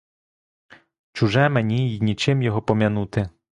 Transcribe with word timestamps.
Чуже 1.13 1.49
мені 1.49 1.95
й 1.95 1.99
нічим 2.01 2.41
його 2.41 2.61
пом'янути. 2.61 3.29